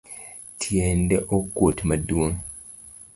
[0.61, 2.35] Tiendi okuot maduong.